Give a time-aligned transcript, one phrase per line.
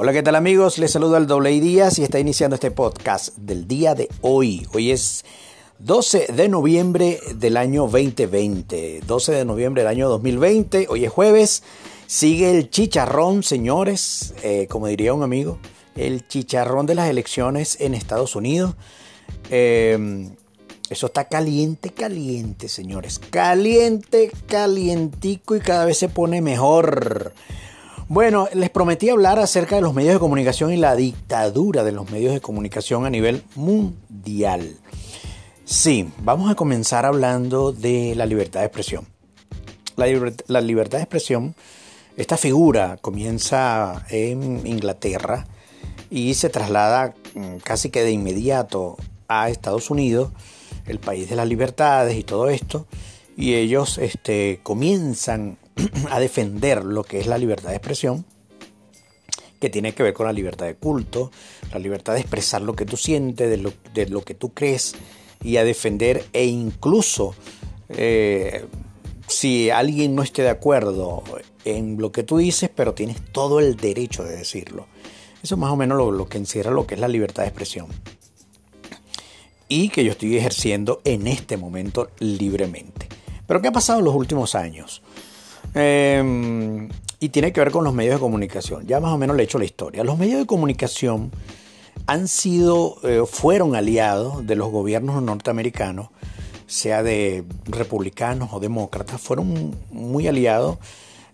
[0.00, 0.78] Hola, ¿qué tal amigos?
[0.78, 4.64] Les saluda el Doble Díaz y está iniciando este podcast del día de hoy.
[4.72, 5.24] Hoy es
[5.80, 9.00] 12 de noviembre del año 2020.
[9.04, 10.86] 12 de noviembre del año 2020.
[10.88, 11.64] Hoy es jueves.
[12.06, 15.58] Sigue el chicharrón, señores, eh, como diría un amigo.
[15.96, 18.76] El chicharrón de las elecciones en Estados Unidos.
[19.50, 20.28] Eh,
[20.90, 23.18] eso está caliente, caliente, señores.
[23.18, 27.32] Caliente, calientico y cada vez se pone mejor.
[28.10, 32.10] Bueno, les prometí hablar acerca de los medios de comunicación y la dictadura de los
[32.10, 34.78] medios de comunicación a nivel mundial.
[35.66, 39.06] Sí, vamos a comenzar hablando de la libertad de expresión.
[39.96, 40.06] La,
[40.62, 41.54] libertad de expresión,
[42.16, 45.46] esta figura comienza en Inglaterra
[46.08, 48.96] y se traslada mm, casi que de inmediato
[49.28, 50.30] a Estados Unidos,
[50.86, 52.86] el país de las libertades y todo esto,
[53.36, 55.58] y ellos este, comienzan
[56.10, 58.24] a defender lo que es la libertad de expresión,
[59.60, 61.30] que tiene que ver con la libertad de culto,
[61.72, 64.94] la libertad de expresar lo que tú sientes, de lo, de lo que tú crees,
[65.42, 67.34] y a defender e incluso
[67.88, 68.66] eh,
[69.26, 71.22] si alguien no esté de acuerdo
[71.64, 74.86] en lo que tú dices, pero tienes todo el derecho de decirlo.
[75.42, 77.48] Eso es más o menos lo, lo que encierra lo que es la libertad de
[77.48, 77.86] expresión.
[79.68, 83.06] Y que yo estoy ejerciendo en este momento libremente.
[83.46, 85.02] Pero ¿qué ha pasado en los últimos años?
[85.74, 86.88] Eh,
[87.20, 88.86] y tiene que ver con los medios de comunicación.
[88.86, 90.04] Ya más o menos le he hecho la historia.
[90.04, 91.32] Los medios de comunicación
[92.06, 96.08] han sido, eh, fueron aliados de los gobiernos norteamericanos,
[96.66, 100.78] sea de republicanos o demócratas, fueron muy aliados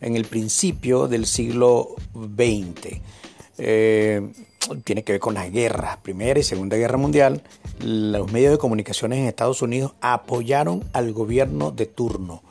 [0.00, 3.00] en el principio del siglo XX.
[3.58, 4.30] Eh,
[4.84, 7.42] tiene que ver con las guerras, Primera y Segunda Guerra Mundial.
[7.80, 12.42] Los medios de comunicación en Estados Unidos apoyaron al gobierno de turno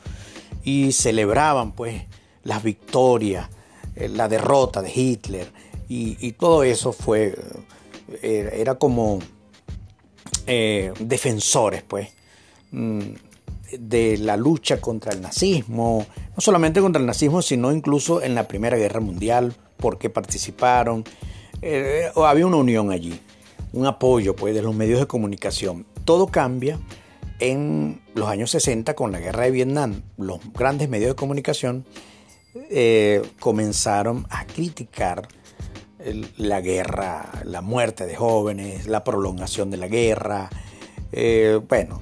[0.64, 2.04] y celebraban pues
[2.44, 3.50] las victorias,
[3.96, 5.52] eh, la derrota de Hitler
[5.92, 7.36] y, todo eso fue,
[8.22, 9.18] eh, era como
[10.46, 12.10] eh, defensores pues
[12.72, 13.00] mm,
[13.80, 16.06] de la lucha contra el nazismo,
[16.36, 21.04] no solamente contra el nazismo, sino incluso en la Primera Guerra Mundial, porque participaron,
[22.16, 23.20] había una unión allí,
[23.74, 25.88] un apoyo pues de los medios de comunicación.
[26.06, 26.78] Todo cambia
[27.40, 31.86] en los años 60 con la guerra de Vietnam, los grandes medios de comunicación
[32.70, 35.28] eh, comenzaron a criticar
[36.38, 40.50] la guerra, la muerte de jóvenes, la prolongación de la guerra,
[41.12, 42.02] eh, bueno,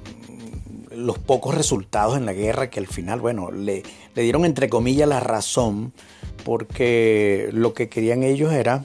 [0.90, 3.82] los pocos resultados en la guerra que al final, bueno, le,
[4.14, 5.92] le dieron entre comillas la razón
[6.44, 8.84] porque lo que querían ellos era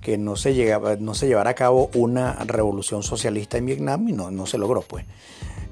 [0.00, 4.12] que no se, llegaba, no se llevara a cabo una revolución socialista en Vietnam y
[4.12, 5.04] no, no se logró, pues.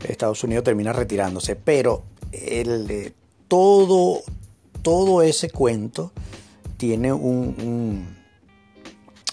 [0.00, 1.56] Estados Unidos termina retirándose.
[1.56, 3.12] Pero el, eh,
[3.48, 4.22] todo,
[4.82, 6.12] todo ese cuento
[6.76, 8.16] tiene un,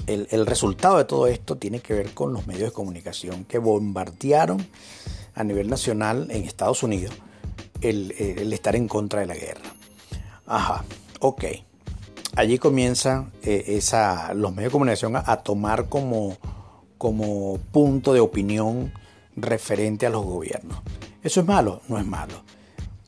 [0.08, 4.66] el, resultado de todo esto tiene que ver con los medios de comunicación que bombardearon
[5.36, 7.14] a nivel nacional en Estados Unidos
[7.82, 8.12] el,
[8.54, 9.62] estar en contra de la guerra.
[10.46, 10.84] Ajá,
[11.20, 11.44] ok.
[12.36, 16.38] Allí comienzan eh, esa, los medios de comunicación a, a, tomar como,
[16.98, 18.92] como punto de opinión
[19.36, 20.80] referente a los gobiernos.
[21.24, 21.82] ¿Eso es malo?
[21.88, 22.44] No es malo.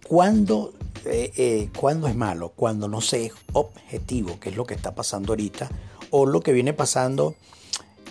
[0.07, 0.73] ¿Cuándo,
[1.05, 1.69] eh, eh,
[2.07, 2.49] es malo?
[2.55, 5.69] Cuando no se es objetivo, que es lo que está pasando ahorita,
[6.11, 7.35] o lo que viene pasando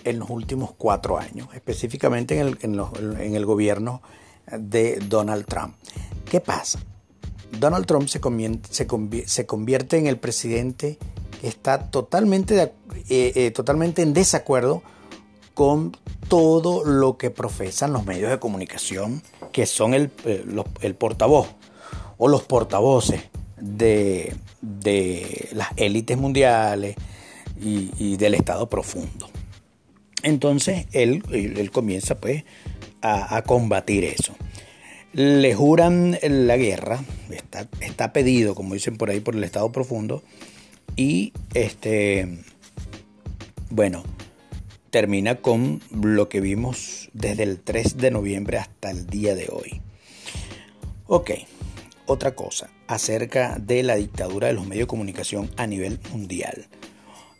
[0.04, 4.02] en los últimos cuatro años, específicamente en el, gobierno
[4.52, 5.74] de Donald Trump.
[6.30, 6.80] ¿Qué pasa?
[7.58, 8.68] Donald Trump se convierte,
[9.26, 9.46] se
[9.96, 10.98] en el presidente
[11.40, 12.72] que está totalmente,
[13.08, 14.82] eh, totalmente en desacuerdo
[15.54, 15.96] con
[16.28, 20.44] todo lo que profesan los medios de comunicación, que son el, eh,
[20.80, 21.48] el portavoz
[22.18, 23.22] o los portavoces
[23.56, 24.34] de,
[25.52, 26.96] las élites mundiales
[27.60, 29.28] y, del Estado profundo.
[30.22, 32.44] Entonces él, él comienza pues
[33.02, 34.34] a, combatir eso.
[35.12, 40.22] Le juran la guerra, está, está pedido, como dicen por ahí, por el Estado profundo,
[40.96, 42.42] y este,
[43.70, 44.02] bueno,
[44.94, 49.82] termina con lo que vimos desde el 3 de noviembre hasta el día de hoy.
[51.08, 51.32] Ok,
[52.06, 56.68] otra cosa acerca de la dictadura de los medios de comunicación a nivel mundial.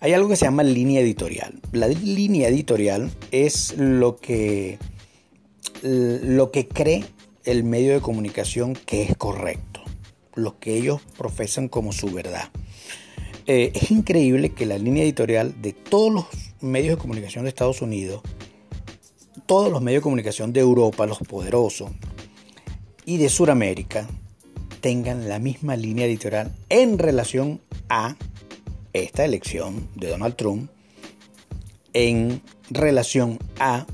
[0.01, 1.61] Hay algo que se llama línea editorial.
[1.71, 4.81] La línea editorial es lo que,
[5.81, 7.05] lo que cree
[7.45, 9.81] el medio de comunicación que es correcto,
[10.35, 12.51] lo que ellos profesan como su verdad.
[13.47, 17.83] Eh, es increíble que la línea editorial de todos los medios de comunicación de Estados
[17.83, 18.23] Unidos,
[19.47, 21.91] todos los medios de comunicación de Europa, los poderosos,
[23.05, 24.09] y de Sudamérica,
[24.81, 28.17] tengan la misma línea editorial en relación a
[28.93, 30.71] esta elección de Donald Trump
[31.93, 33.87] en relación a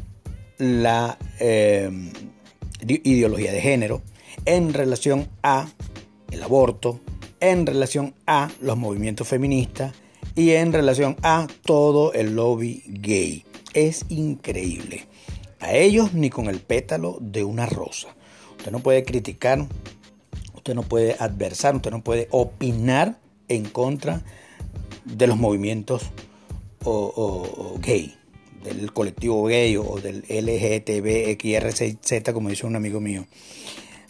[0.58, 1.90] la eh,
[2.80, 4.02] ideología de género,
[4.44, 5.68] en relación a
[6.30, 7.00] el aborto,
[7.40, 9.92] en relación a los movimientos feministas
[10.34, 13.44] y en relación a todo el lobby gay.
[13.74, 15.06] Es increíble.
[15.60, 18.08] A ellos ni con el pétalo de una rosa.
[18.56, 19.66] Usted no puede criticar,
[20.54, 23.18] usted no puede adversar, usted no puede opinar
[23.48, 24.22] en contra
[25.04, 26.10] de los movimientos
[27.80, 28.16] gay,
[28.64, 33.26] del colectivo gay o del LGTBXRZ, como dice un amigo mío.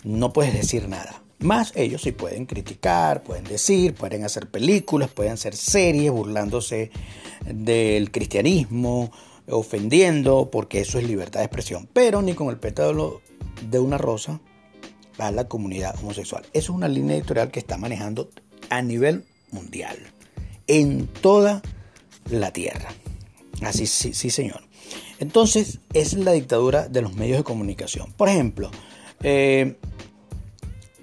[0.05, 1.23] No puedes decir nada.
[1.41, 6.91] Más ellos sí pueden criticar, pueden decir, pueden hacer películas, pueden hacer series burlándose
[7.47, 9.11] del cristianismo,
[9.49, 11.89] ofendiendo, porque eso es libertad de expresión.
[11.93, 13.23] Pero ni con el pétalo
[13.71, 14.41] de una rosa
[15.19, 16.43] a la comunidad homosexual.
[16.53, 18.31] Eso es una línea editorial que está manejando
[18.69, 19.97] a nivel mundial,
[20.67, 21.63] en toda
[22.31, 22.91] la tierra.
[23.63, 24.63] Así, sí, sí, señor.
[25.19, 28.13] Entonces, es la dictadura de los medios de comunicación.
[28.13, 28.71] Por ejemplo,
[29.23, 29.77] eh,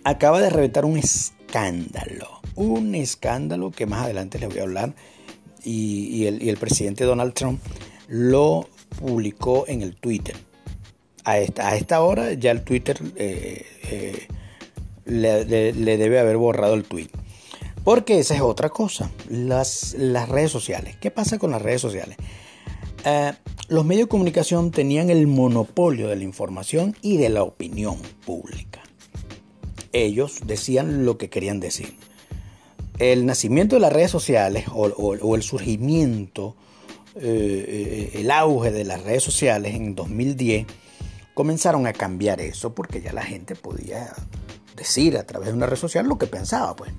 [0.07, 4.93] acaba de reventar un escándalo, un escándalo que más adelante les voy a hablar
[5.65, 7.61] y, el, presidente Donald Trump
[8.07, 8.69] lo
[8.99, 10.37] publicó en el Twitter.
[11.25, 14.27] A esta, hora ya el Twitter eh, eh,
[15.03, 17.09] le, debe haber borrado el tweet.
[17.83, 20.95] Porque esa es otra cosa, las, las redes sociales.
[21.01, 22.15] ¿Qué pasa con las redes sociales?
[23.03, 23.33] Eh,
[23.67, 28.76] los medios de comunicación tenían el monopolio de la información y de la opinión pública
[30.03, 31.95] ellos decían lo que querían decir.
[32.99, 36.55] El nacimiento de las redes sociales o, el surgimiento,
[37.15, 40.65] eh, eh, el auge de las redes sociales en 2010,
[41.33, 44.11] comenzaron a cambiar eso porque ya la gente podía
[44.75, 46.91] decir a través de una red social lo que pensaba, pues.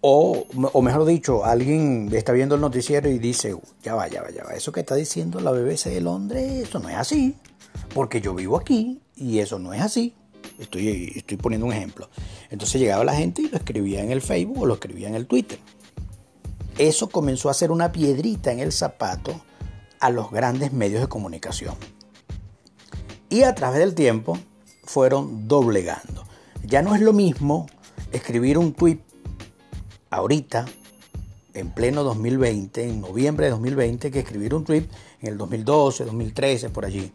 [0.00, 4.30] O, o, mejor dicho, alguien está viendo el noticiero y dice, ya va, ya va,
[4.30, 7.36] ya va, eso que está diciendo la BBC de Londres, eso no es así,
[7.94, 10.14] porque yo vivo aquí y eso no es así.
[10.62, 12.08] Estoy, estoy poniendo un ejemplo.
[12.50, 15.26] Entonces llegaba la gente y lo escribía en el Facebook o lo escribía en el
[15.26, 15.58] Twitter.
[16.78, 19.40] Eso comenzó a ser una piedrita en el zapato
[20.00, 21.74] a los grandes medios de comunicación.
[23.28, 24.38] Y a través del tiempo
[24.84, 26.24] fueron doblegando.
[26.64, 27.66] Ya no es lo mismo
[28.12, 28.98] escribir un tweet
[30.10, 30.66] ahorita,
[31.54, 34.86] en pleno 2020, en noviembre de 2020, que escribir un tweet
[35.20, 37.12] en el 2012, 2013, por allí,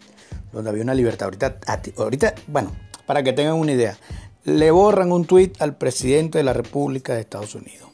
[0.52, 1.26] donde había una libertad.
[1.26, 1.60] Ahorita,
[1.98, 2.72] ahorita bueno,
[3.07, 3.98] para que tengan una idea,
[4.44, 7.89] le borran un tuit al presidente de la República de Estados Unidos.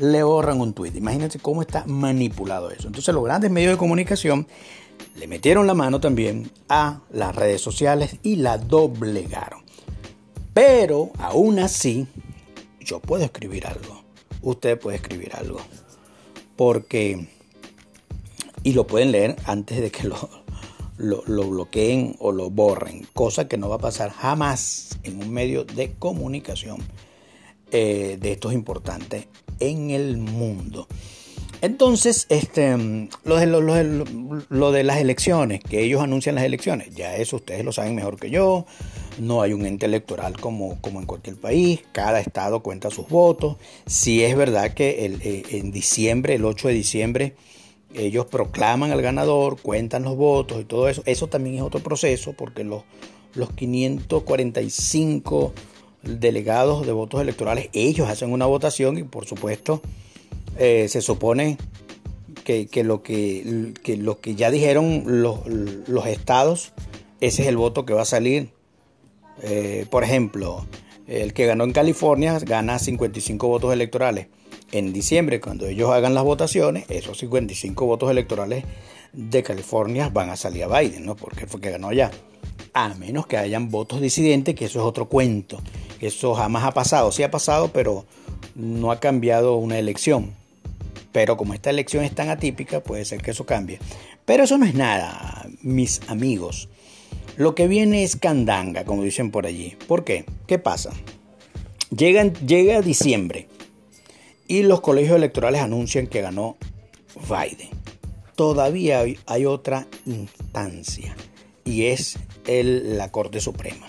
[0.00, 0.96] Le borran un tuit.
[0.96, 2.88] Imagínense cómo está manipulado eso.
[2.88, 4.48] Entonces los grandes medios de comunicación
[5.16, 9.62] le metieron la mano también a las redes sociales y la doblegaron.
[10.54, 12.06] Pero aún así,
[12.80, 14.02] yo puedo escribir algo.
[14.40, 15.60] Usted puede escribir algo.
[16.56, 17.28] Porque...
[18.64, 20.41] Y lo pueden leer antes de que lo,
[21.02, 25.64] lo, bloqueen o lo borren, cosa que no va a pasar jamás en un medio
[25.64, 26.78] de comunicación
[27.70, 29.26] eh, de estos importantes
[29.58, 30.86] en el mundo.
[31.60, 32.76] Entonces, este,
[33.22, 37.70] lo, de, lo, de las elecciones, que ellos anuncian las elecciones, ya eso ustedes lo
[37.70, 38.66] saben mejor que yo.
[39.18, 43.58] No hay un ente electoral como, como en cualquier país, cada estado cuenta sus votos.
[43.86, 47.36] Si es verdad que eh, en diciembre, el 8 de diciembre,
[47.94, 51.02] ellos proclaman al ganador, cuentan los votos y todo eso.
[51.06, 52.82] Eso también es otro proceso porque los,
[53.34, 55.52] los 545
[56.02, 59.80] delegados de votos electorales, ellos hacen una votación y por supuesto
[60.58, 61.58] eh, se supone
[62.44, 66.72] que, lo que, lo que ya dijeron los, los, estados,
[67.20, 68.50] ese es el voto que va a salir.
[69.42, 70.66] Eh, por ejemplo,
[71.06, 74.26] el que ganó en California gana 55 votos electorales
[74.72, 78.64] en diciembre, cuando ellos hagan las votaciones, esos 55 votos electorales
[79.12, 81.14] de California van a salir a Biden, ¿no?
[81.14, 82.10] Porque fue que ganó allá.
[82.72, 85.60] A menos que hayan votos disidentes, que eso es otro cuento.
[86.00, 87.12] Eso jamás ha pasado.
[87.12, 88.06] Sí ha pasado, pero
[88.54, 90.32] no ha cambiado una elección.
[91.12, 93.78] Pero como esta elección es tan atípica, puede ser que eso cambie.
[94.24, 96.70] Pero eso no es nada, mis amigos.
[97.36, 99.76] Lo que viene es candanga, como dicen por allí.
[99.86, 100.24] ¿Por qué?
[100.46, 100.90] ¿Qué pasa?
[101.94, 103.48] Llega, llega diciembre
[104.52, 106.58] y los colegios electorales anuncian que ganó
[107.26, 107.70] Biden.
[108.36, 111.16] Todavía hay, otra instancia
[111.64, 113.86] y es el, la Corte Suprema.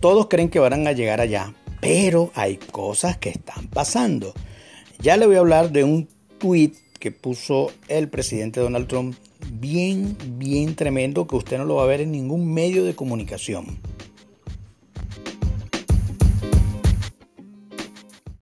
[0.00, 4.34] Todos creen que van a llegar allá, pero hay cosas que están pasando.
[4.98, 9.16] Ya le voy a hablar de un tweet que puso el presidente Donald Trump
[9.50, 13.78] bien, bien tremendo que usted no lo va a ver en ningún medio de comunicación.